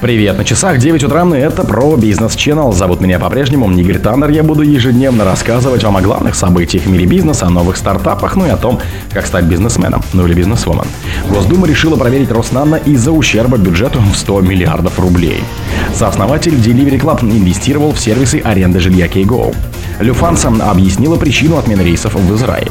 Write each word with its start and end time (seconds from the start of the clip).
Привет, 0.00 0.38
на 0.38 0.44
часах 0.44 0.78
9 0.78 1.02
утра, 1.02 1.24
и 1.36 1.40
это 1.40 1.64
про 1.64 1.96
бизнес 1.96 2.36
Channel. 2.36 2.72
Зовут 2.72 3.00
меня 3.00 3.18
по-прежнему 3.18 3.68
Игорь 3.72 3.98
Таннер. 3.98 4.30
Я 4.30 4.44
буду 4.44 4.62
ежедневно 4.62 5.24
рассказывать 5.24 5.82
вам 5.82 5.96
о 5.96 6.00
главных 6.00 6.36
событиях 6.36 6.84
в 6.84 6.88
мире 6.88 7.04
бизнеса, 7.04 7.46
о 7.46 7.50
новых 7.50 7.76
стартапах, 7.76 8.36
ну 8.36 8.46
и 8.46 8.48
о 8.48 8.56
том, 8.56 8.78
как 9.12 9.26
стать 9.26 9.46
бизнесменом, 9.46 10.00
ну 10.12 10.24
или 10.24 10.34
бизнесвомен. 10.34 10.84
Госдума 11.28 11.66
решила 11.66 11.96
проверить 11.96 12.30
Роснано 12.30 12.76
из-за 12.76 13.10
ущерба 13.10 13.58
бюджету 13.58 14.00
в 14.00 14.16
100 14.16 14.40
миллиардов 14.42 15.00
рублей. 15.00 15.42
Сооснователь 15.94 16.54
Delivery 16.54 17.00
Club 17.00 17.22
инвестировал 17.22 17.92
в 17.92 17.98
сервисы 17.98 18.40
аренды 18.44 18.78
жилья 18.78 19.08
Keygo. 19.08 19.52
Люфанса 19.98 20.52
объяснила 20.60 21.16
причину 21.16 21.56
отмены 21.56 21.82
рейсов 21.82 22.14
в 22.14 22.36
Израиль. 22.36 22.70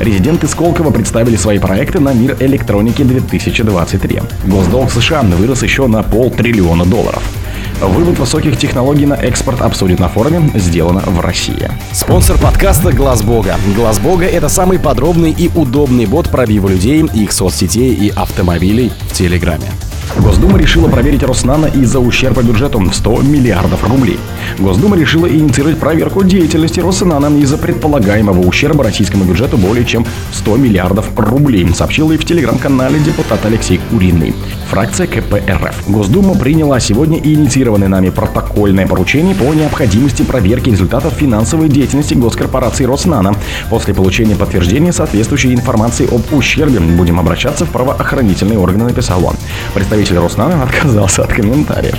Резиденты 0.00 0.48
Сколково 0.48 0.90
представили 0.90 1.36
свои 1.36 1.58
проекты 1.58 2.00
на 2.00 2.12
мир 2.12 2.36
электроники 2.40 3.02
2023. 3.02 4.22
Госдолг 4.46 4.90
США 4.90 5.22
вырос 5.22 5.62
еще 5.62 5.86
на 5.86 6.02
полтриллиона 6.02 6.84
долларов. 6.84 7.22
Вывод 7.80 8.18
высоких 8.18 8.56
технологий 8.56 9.06
на 9.06 9.14
экспорт 9.14 9.60
обсудит 9.60 9.98
на 9.98 10.08
форуме 10.08 10.50
«Сделано 10.54 11.00
в 11.00 11.20
России». 11.20 11.70
Спонсор 11.92 12.38
подкаста 12.38 12.92
«Глаз 12.92 13.22
Бога». 13.22 13.56
«Глаз 13.74 13.98
Бога»— 13.98 14.24
это 14.26 14.48
самый 14.48 14.78
подробный 14.78 15.32
и 15.32 15.50
удобный 15.54 16.06
бот 16.06 16.30
пробива 16.30 16.68
людей, 16.68 17.04
их 17.14 17.32
соцсетей 17.32 17.92
и 17.92 18.10
автомобилей 18.10 18.92
в 19.10 19.12
Телеграме. 19.12 19.66
Госдума 20.16 20.58
решила 20.58 20.88
проверить 20.88 21.22
Роснано 21.22 21.66
из-за 21.66 21.98
ущерба 21.98 22.42
бюджету 22.42 22.78
в 22.78 22.94
100 22.94 23.22
миллиардов 23.22 23.88
рублей. 23.88 24.18
Госдума 24.58 24.96
решила 24.96 25.26
инициировать 25.26 25.78
проверку 25.78 26.22
деятельности 26.22 26.80
Роснано 26.80 27.36
из-за 27.38 27.58
предполагаемого 27.58 28.40
ущерба 28.40 28.84
российскому 28.84 29.24
бюджету 29.24 29.56
более 29.56 29.84
чем 29.84 30.06
100 30.32 30.56
миллиардов 30.56 31.10
рублей, 31.16 31.68
сообщил 31.74 32.10
и 32.12 32.16
в 32.16 32.24
телеграм-канале 32.24 32.98
депутат 33.00 33.44
Алексей 33.44 33.80
Куриный. 33.90 34.34
Фракция 34.74 35.06
КПРФ. 35.06 35.88
Госдума 35.88 36.34
приняла 36.34 36.80
сегодня 36.80 37.16
инициированное 37.20 37.86
нами 37.86 38.10
протокольное 38.10 38.88
поручение 38.88 39.32
по 39.32 39.54
необходимости 39.54 40.24
проверки 40.24 40.68
результатов 40.68 41.12
финансовой 41.12 41.68
деятельности 41.68 42.14
госкорпорации 42.14 42.82
Роснано. 42.82 43.36
После 43.70 43.94
получения 43.94 44.34
подтверждения 44.34 44.92
соответствующей 44.92 45.54
информации 45.54 46.12
об 46.12 46.22
ущербе 46.36 46.80
будем 46.80 47.20
обращаться 47.20 47.66
в 47.66 47.70
правоохранительные 47.70 48.58
органы, 48.58 48.86
написал 48.86 49.24
он. 49.24 49.36
Представитель 49.74 50.18
Роснано 50.18 50.60
отказался 50.64 51.22
от 51.22 51.32
комментариев. 51.32 51.96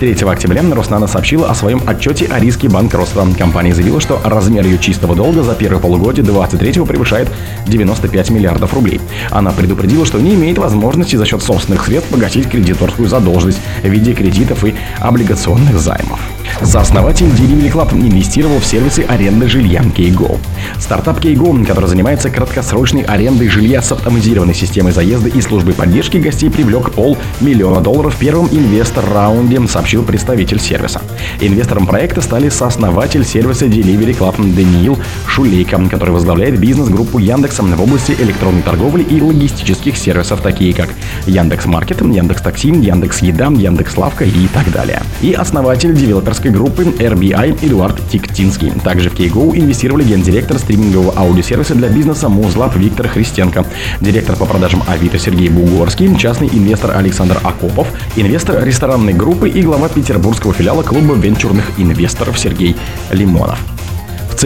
3 0.00 0.14
октября 0.26 0.62
Роснано 0.74 1.08
сообщила 1.08 1.50
о 1.50 1.54
своем 1.54 1.82
отчете 1.86 2.24
о 2.32 2.40
риске 2.40 2.70
банкротства. 2.70 3.28
Компания 3.36 3.74
заявила, 3.74 4.00
что 4.00 4.22
размер 4.24 4.64
ее 4.64 4.78
чистого 4.78 5.14
долга 5.14 5.42
за 5.42 5.54
первое 5.54 5.82
полугодие 5.82 6.24
23 6.24 6.82
превышает 6.86 7.28
95 7.66 8.30
миллиардов 8.30 8.72
рублей. 8.72 9.02
Она 9.30 9.50
предупредила, 9.50 10.06
что 10.06 10.18
не 10.18 10.32
имеет 10.32 10.56
возможности 10.56 11.16
за 11.16 11.26
счет 11.26 11.42
собственных 11.42 11.84
средств 11.84 12.05
погасить 12.08 12.48
кредиторскую 12.48 13.08
задолженность 13.08 13.60
в 13.82 13.88
виде 13.88 14.14
кредитов 14.14 14.64
и 14.64 14.74
облигационных 15.00 15.78
займов. 15.78 16.35
Сооснователь 16.62 17.26
Delivery 17.26 17.70
Club 17.70 17.92
инвестировал 17.92 18.58
в 18.58 18.64
сервисы 18.64 19.00
аренды 19.00 19.46
жилья 19.46 19.82
Keygo. 19.82 20.38
Стартап 20.78 21.20
Keygo, 21.20 21.64
который 21.66 21.88
занимается 21.88 22.30
краткосрочной 22.30 23.02
арендой 23.02 23.48
жилья 23.48 23.82
с 23.82 23.92
автоматизированной 23.92 24.54
системой 24.54 24.92
заезда 24.92 25.28
и 25.28 25.40
службой 25.40 25.74
поддержки 25.74 26.16
гостей, 26.16 26.50
привлек 26.50 26.92
полмиллиона 26.92 27.80
долларов 27.80 28.14
в 28.14 28.18
первом 28.18 28.46
инвестор-раунде, 28.46 29.66
сообщил 29.68 30.02
представитель 30.02 30.60
сервиса. 30.60 31.02
Инвестором 31.40 31.86
проекта 31.86 32.20
стали 32.20 32.48
сооснователь 32.48 33.24
сервиса 33.24 33.66
Delivery 33.66 34.16
Club 34.16 34.36
Даниил 34.54 34.98
Шулейко, 35.26 35.80
который 35.90 36.10
возглавляет 36.10 36.58
бизнес-группу 36.58 37.18
Яндекса 37.18 37.62
в 37.62 37.82
области 37.82 38.12
электронной 38.12 38.62
торговли 38.62 39.02
и 39.02 39.20
логистических 39.20 39.96
сервисов, 39.96 40.40
такие 40.40 40.72
как 40.72 40.88
Яндекс 41.26 41.66
Маркет, 41.66 42.00
Яндекс 42.00 42.42
Такси, 42.42 42.68
Яндекс 42.68 43.20
Еда, 43.20 43.46
Яндекс 43.46 43.96
Лавка 43.96 44.24
и 44.24 44.48
так 44.48 44.70
далее. 44.72 45.02
И 45.20 45.32
основатель 45.32 45.94
девелоперской 45.94 46.45
группы 46.50 46.84
RBI 46.84 47.66
Эдуард 47.66 48.00
Тиктинский. 48.10 48.72
Также 48.84 49.10
в 49.10 49.14
Keygo 49.14 49.56
инвестировали 49.56 50.04
гендиректор 50.04 50.58
стримингового 50.58 51.12
аудиосервиса 51.16 51.74
для 51.74 51.88
бизнеса 51.88 52.28
Музлаб 52.28 52.76
Виктор 52.76 53.08
Христенко, 53.08 53.64
директор 54.00 54.36
по 54.36 54.46
продажам 54.46 54.82
Авито 54.86 55.18
Сергей 55.18 55.48
Бугорский, 55.48 56.16
частный 56.18 56.48
инвестор 56.48 56.96
Александр 56.96 57.38
Акопов, 57.42 57.88
инвестор 58.16 58.64
ресторанной 58.64 59.12
группы 59.12 59.48
и 59.48 59.62
глава 59.62 59.88
петербургского 59.88 60.52
филиала 60.52 60.82
клуба 60.82 61.14
венчурных 61.14 61.72
инвесторов 61.78 62.38
Сергей 62.38 62.76
Лимонов. 63.10 63.75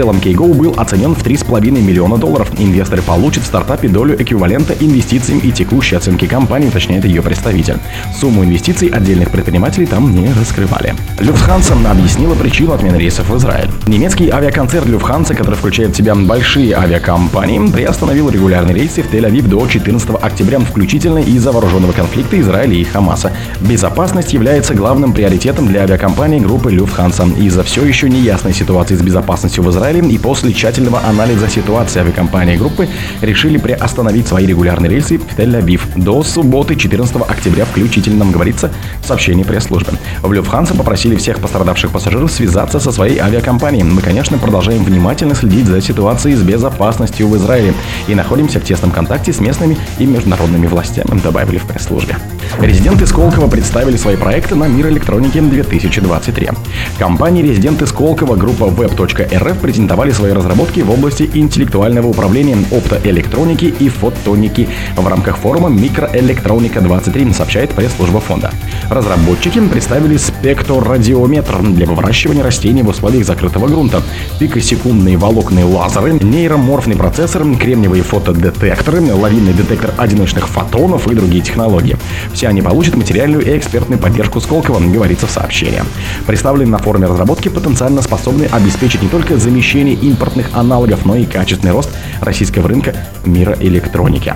Целом 0.00 0.16
Keygo 0.16 0.54
был 0.54 0.72
оценен 0.78 1.14
в 1.14 1.22
3,5 1.22 1.60
миллиона 1.72 2.16
долларов. 2.16 2.50
Инвесторы 2.58 3.02
получат 3.02 3.42
в 3.42 3.46
стартапе 3.46 3.86
долю 3.86 4.16
эквивалента 4.18 4.72
инвестициям 4.80 5.40
и 5.40 5.52
текущей 5.52 5.96
оценки 5.96 6.26
компании, 6.26 6.68
уточняет 6.68 7.04
ее 7.04 7.20
представитель. 7.20 7.76
Сумму 8.18 8.42
инвестиций 8.42 8.88
отдельных 8.88 9.30
предпринимателей 9.30 9.84
там 9.84 10.10
не 10.10 10.32
раскрывали. 10.32 10.94
Люфтханса 11.18 11.74
объяснила 11.86 12.34
причину 12.34 12.72
отмены 12.72 12.96
рейсов 12.96 13.28
в 13.28 13.36
Израиль. 13.36 13.68
Немецкий 13.86 14.30
авиаконцерн 14.30 14.90
Люфтханса, 14.90 15.34
который 15.34 15.56
включает 15.56 15.90
в 15.90 15.96
себя 15.98 16.14
большие 16.14 16.74
авиакомпании, 16.74 17.70
приостановил 17.70 18.30
регулярные 18.30 18.74
рейсы 18.74 19.02
в 19.02 19.12
Тель-Авив 19.12 19.48
до 19.48 19.66
14 19.66 20.12
октября, 20.18 20.60
включительно 20.60 21.18
из-за 21.18 21.52
вооруженного 21.52 21.92
конфликта 21.92 22.40
Израиля 22.40 22.72
и 22.74 22.84
Хамаса. 22.84 23.32
Безопасность 23.60 24.32
является 24.32 24.72
главным 24.72 25.12
приоритетом 25.12 25.66
для 25.66 25.82
авиакомпании 25.82 26.38
группы 26.38 26.72
Люфтханса. 26.72 27.28
Из-за 27.38 27.64
все 27.64 27.84
еще 27.84 28.08
неясной 28.08 28.54
ситуации 28.54 28.94
с 28.94 29.02
безопасностью 29.02 29.62
в 29.62 29.70
Израиле 29.70 29.89
Израилем 29.90 30.08
и 30.08 30.18
после 30.18 30.52
тщательного 30.52 31.00
анализа 31.04 31.48
ситуации 31.48 32.00
авиакомпании 32.00 32.56
группы 32.56 32.88
решили 33.22 33.58
приостановить 33.58 34.28
свои 34.28 34.46
регулярные 34.46 34.88
рейсы 34.88 35.18
в 35.18 35.36
Тель-Авив 35.36 35.80
до 35.96 36.22
субботы 36.22 36.76
14 36.76 37.16
октября 37.16 37.64
включительно, 37.64 38.24
говорится 38.24 38.70
в 39.02 39.06
сообщении 39.06 39.42
пресс-службы. 39.42 39.92
В 40.22 40.32
Люфтханса 40.32 40.74
попросили 40.74 41.16
всех 41.16 41.40
пострадавших 41.40 41.90
пассажиров 41.90 42.30
связаться 42.30 42.78
со 42.78 42.92
своей 42.92 43.18
авиакомпанией. 43.18 43.82
Мы, 43.82 44.00
конечно, 44.00 44.38
продолжаем 44.38 44.84
внимательно 44.84 45.34
следить 45.34 45.66
за 45.66 45.80
ситуацией 45.80 46.36
с 46.36 46.42
безопасностью 46.42 47.26
в 47.26 47.36
Израиле 47.36 47.74
и 48.06 48.14
находимся 48.14 48.60
в 48.60 48.64
тесном 48.64 48.92
контакте 48.92 49.32
с 49.32 49.40
местными 49.40 49.76
и 49.98 50.06
международными 50.06 50.68
властями, 50.68 51.20
добавили 51.20 51.58
в 51.58 51.64
пресс-службе. 51.64 52.16
Резиденты 52.60 53.06
Сколково 53.06 53.48
представили 53.48 53.96
свои 53.96 54.16
проекты 54.16 54.54
на 54.54 54.64
Мир 54.64 54.88
электроники 54.88 55.40
2023. 55.40 56.50
Компания 56.98 57.42
Резиденты 57.42 57.86
Сколково 57.86 58.36
группа 58.36 58.64
web.rf 58.64 59.60
презентовали 59.80 60.10
свои 60.10 60.32
разработки 60.32 60.80
в 60.80 60.90
области 60.90 61.30
интеллектуального 61.32 62.08
управления, 62.08 62.58
оптоэлектроники 62.70 63.64
и 63.64 63.88
фотоники 63.88 64.68
в 64.94 65.08
рамках 65.08 65.38
форума 65.38 65.70
«Микроэлектроника 65.70 66.80
23», 66.80 67.32
сообщает 67.32 67.70
пресс-служба 67.70 68.20
фонда. 68.20 68.50
Разработчики 68.90 69.58
представили 69.58 70.18
спектрорадиометр 70.18 71.62
для 71.62 71.86
выращивания 71.86 72.42
растений 72.42 72.82
в 72.82 72.88
условиях 72.88 73.24
закрытого 73.24 73.68
грунта, 73.68 74.02
пикосекундные 74.38 75.16
волокные 75.16 75.64
лазеры, 75.64 76.12
нейроморфный 76.12 76.96
процессор, 76.96 77.42
кремниевые 77.56 78.02
фотодетекторы, 78.02 79.00
лавинный 79.14 79.54
детектор 79.54 79.94
одиночных 79.96 80.46
фотонов 80.46 81.08
и 81.08 81.14
другие 81.14 81.42
технологии. 81.42 81.96
Все 82.34 82.48
они 82.48 82.60
получат 82.60 82.96
материальную 82.96 83.46
и 83.46 83.56
экспертную 83.56 83.98
поддержку 83.98 84.40
Сколково, 84.40 84.78
говорится 84.80 85.26
в 85.26 85.30
сообщении. 85.30 85.82
Представлены 86.26 86.70
на 86.70 86.78
форуме 86.78 87.06
разработки 87.06 87.48
потенциально 87.48 88.02
способны 88.02 88.44
обеспечить 88.44 89.00
не 89.00 89.08
только 89.08 89.38
замещение 89.38 89.59
замещение 89.60 89.94
импортных 89.94 90.46
аналогов, 90.54 91.04
но 91.04 91.14
и 91.16 91.26
качественный 91.26 91.74
рост 91.74 91.90
российского 92.22 92.66
рынка 92.66 92.94
мира 93.26 93.54
электроники. 93.60 94.34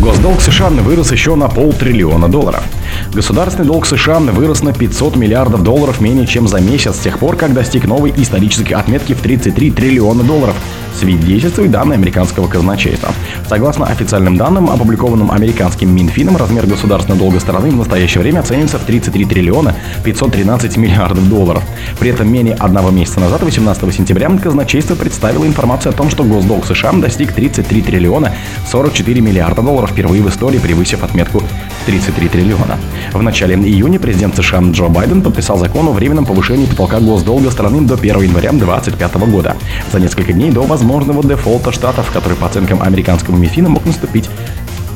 Госдолг 0.00 0.40
США 0.40 0.68
вырос 0.68 1.12
еще 1.12 1.36
на 1.36 1.48
полтриллиона 1.48 2.28
долларов. 2.28 2.64
Государственный 3.12 3.66
долг 3.66 3.86
США 3.86 4.18
вырос 4.18 4.62
на 4.62 4.72
500 4.72 5.16
миллиардов 5.16 5.62
долларов 5.62 6.00
менее 6.00 6.26
чем 6.26 6.48
за 6.48 6.60
месяц 6.60 6.96
с 6.96 6.98
тех 6.98 7.18
пор, 7.18 7.36
как 7.36 7.54
достиг 7.54 7.86
новой 7.86 8.12
исторической 8.16 8.72
отметки 8.72 9.12
в 9.12 9.20
33 9.20 9.70
триллиона 9.70 10.24
долларов, 10.24 10.56
свидетельствует 10.98 11.70
данные 11.70 11.96
американского 11.96 12.48
казначейства. 12.48 13.10
Согласно 13.48 13.86
официальным 13.86 14.36
данным, 14.36 14.70
опубликованным 14.70 15.30
американским 15.30 15.94
Минфином, 15.94 16.36
размер 16.36 16.66
государственного 16.66 17.20
долга 17.20 17.40
страны 17.40 17.70
в 17.70 17.76
настоящее 17.76 18.22
время 18.22 18.40
оценивается 18.40 18.78
в 18.78 18.84
33 18.84 19.24
триллиона 19.24 19.74
513 20.04 20.76
миллиардов 20.76 21.28
долларов. 21.28 21.62
При 21.98 22.10
этом 22.10 22.32
менее 22.32 22.54
одного 22.54 22.90
месяца 22.90 23.20
назад, 23.20 23.42
18 23.42 23.94
сентября, 23.94 24.30
казначейство 24.42 24.94
представило 24.94 25.46
информацию 25.46 25.90
о 25.90 25.96
том, 25.96 26.10
что 26.10 26.24
госдолг 26.24 26.66
США 26.66 26.92
достиг 26.92 27.32
33 27.32 27.82
триллиона 27.82 28.32
44 28.70 29.20
миллиарда 29.20 29.62
долларов 29.62 29.90
впервые 29.90 30.22
в 30.22 30.28
истории, 30.28 30.58
превысив 30.58 31.02
отметку 31.04 31.42
33 31.86 32.28
триллиона. 32.28 32.78
В 33.12 33.22
начале 33.22 33.54
июня 33.54 33.98
президент 33.98 34.36
США 34.36 34.60
Джо 34.70 34.88
Байден 34.88 35.22
подписал 35.22 35.58
закон 35.58 35.88
о 35.88 35.92
временном 35.92 36.26
повышении 36.26 36.66
потолка 36.66 37.00
госдолга 37.00 37.50
страны 37.50 37.82
до 37.82 37.94
1 37.94 38.22
января 38.22 38.52
2025 38.52 39.14
года. 39.30 39.56
За 39.92 40.00
несколько 40.00 40.32
дней 40.32 40.50
до 40.50 40.62
возможного 40.62 41.22
дефолта 41.22 41.72
штатов, 41.72 42.10
который 42.12 42.36
по 42.36 42.46
оценкам 42.46 42.82
американского 42.82 43.36
МИФИНа 43.36 43.68
мог 43.68 43.84
наступить 43.86 44.28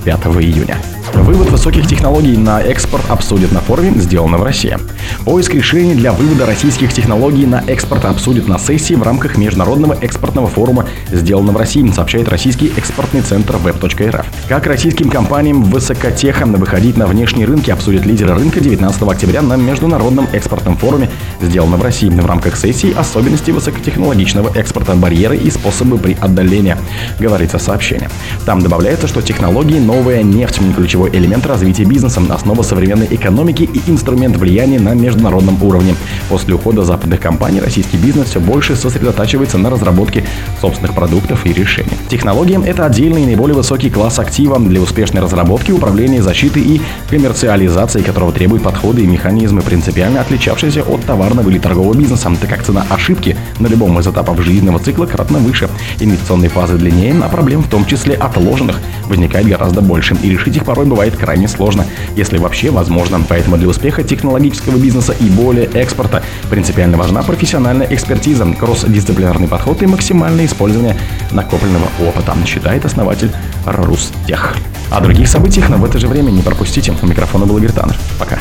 5 0.05 0.19
июня. 0.41 0.79
Вывод 1.15 1.51
высоких 1.51 1.87
технологий 1.87 2.37
на 2.37 2.61
экспорт 2.61 3.05
обсудят 3.09 3.53
на 3.53 3.61
форуме 3.61 3.93
«Сделано 3.97 4.39
в 4.39 4.43
России». 4.43 4.77
Поиск 5.25 5.55
решений 5.55 5.95
для 5.95 6.13
вывода 6.13 6.47
российских 6.47 6.93
технологий 6.93 7.47
на 7.47 7.63
экспорт 7.67 8.05
обсудят 8.05 8.49
на 8.49 8.59
сессии 8.59 8.95
в 8.95 9.03
рамках 9.03 9.37
Международного 9.37 9.97
экспортного 10.01 10.47
форума 10.47 10.87
«Сделано 11.11 11.53
в 11.53 11.57
России», 11.57 11.89
сообщает 11.91 12.29
российский 12.29 12.73
экспортный 12.77 13.23
центр 13.23 13.57
web.rf. 13.57 14.27
Как 14.49 14.67
российским 14.67 15.11
компаниям 15.11 15.63
высокотеха 15.65 16.47
выходить 16.47 16.97
на 16.97 17.07
внешние 17.07 17.47
рынки 17.47 17.71
обсудят 17.71 18.05
лидеры 18.07 18.35
рынка 18.35 18.61
19 18.61 19.03
октября 19.03 19.43
на 19.43 19.57
Международном 19.57 20.29
экспортном 20.33 20.77
форуме 20.77 21.11
«Сделано 21.41 21.77
в 21.77 21.83
России» 21.83 22.09
в 22.09 22.27
рамках 22.27 22.57
сессии 22.57 22.95
«Особенности 22.97 23.51
высокотехнологичного 23.51 24.57
экспорта, 24.57 24.95
барьеры 24.95 25.37
и 25.37 25.51
способы 25.51 25.99
преодоления», 25.99 26.79
говорится 27.19 27.59
в 27.59 27.63
сообщении. 27.63 28.09
Там 28.45 28.61
добавляется, 28.61 29.07
что 29.07 29.23
технологии 29.23 29.79
новая 29.79 30.23
нефть– 30.23 30.61
ключевой 30.99 31.11
элемент 31.17 31.47
развития 31.47 31.85
бизнеса, 31.85 32.21
основа 32.29 32.63
современной 32.63 33.07
экономики 33.11 33.63
и 33.63 33.91
инструмент 33.91 34.37
влияния 34.37 34.81
на 34.81 34.95
международном 34.95 35.63
уровне. 35.63 35.95
После 36.29 36.55
ухода 36.55 36.83
западных 36.83 37.21
компаний 37.21 37.61
российский 37.61 37.97
бизнес 37.97 38.31
все 38.31 38.41
больше 38.41 38.75
сосредотачивается 38.75 39.59
на 39.59 39.71
разработке 39.71 40.25
собственных 40.61 40.95
продуктов 40.95 41.47
и 41.47 41.53
решений. 41.53 41.93
Технология– 42.09 42.61
это 42.67 42.85
отдельный 42.85 43.23
и 43.23 43.27
наиболее 43.27 43.55
высокий 43.55 43.91
класс 43.91 44.19
актива 44.19 44.59
для 44.59 44.81
успешной 44.81 45.23
разработки, 45.23 45.71
управления, 45.71 46.21
защиты 46.21 46.59
и 46.61 46.81
коммерциализации, 47.09 48.03
которого 48.03 48.33
требуют 48.33 48.65
подходы 48.65 49.03
и 49.03 49.07
механизмы, 49.07 49.63
принципиально 49.63 50.21
отличавшиеся 50.21 50.83
от 50.83 51.05
товарного 51.05 51.49
или 51.49 51.61
торгового 51.61 51.95
бизнеса, 51.95 52.29
так 52.41 52.51
как 52.51 52.65
цена 52.65 52.85
ошибки 52.91 53.37
на 53.61 53.69
любом 53.69 53.99
из 54.01 54.09
этапов 54.09 54.43
жизненного 54.43 54.81
цикла 54.81 55.07
кратно 55.07 55.39
выше. 55.39 55.69
Инвестиционные 56.01 56.51
фазы 56.51 56.77
длиннее, 56.77 57.15
а 57.23 57.29
проблем, 57.29 57.63
в 57.63 57.69
том 57.69 57.87
числе 57.87 58.15
отложенных, 58.15 58.81
возникает 59.07 59.47
гораздо 59.47 59.81
больше, 59.81 60.17
и 60.23 60.31
решить 60.31 60.57
их 60.57 60.65
порой 60.65 60.88
бывает 60.89 61.17
крайне 61.17 61.49
сложно, 61.49 61.85
если 62.17 62.39
вообще 62.39 62.71
возможно. 62.71 63.21
Поэтому 63.29 63.57
для 63.57 63.69
успеха 63.69 64.03
технологического 64.03 64.77
бизнеса 64.77 65.15
и 65.19 65.25
более 65.25 65.67
экспорта 65.67 66.23
принципиально 66.51 66.97
важна 66.97 67.23
профессиональная 67.23 67.87
экспертиза, 67.87 68.47
кросс-дисциплинарный 68.59 69.49
подход 69.49 69.83
и 69.83 69.87
максимальное 69.87 70.47
использование 70.47 70.97
накопленного 71.33 71.89
опыта, 72.07 72.35
считает 72.47 72.85
основатель 72.85 73.31
Рустех. 73.65 74.57
О 74.91 75.01
других 75.01 75.29
событиях, 75.29 75.69
но 75.69 75.77
в 75.77 75.85
это 75.85 75.99
же 75.99 76.09
время 76.09 76.31
не 76.31 76.43
пропустите. 76.43 76.95
У 77.03 77.07
микрофона 77.07 77.47
был 77.47 77.59
Игорь 77.59 77.73
Таннер. 77.73 77.97
Пока. 78.19 78.39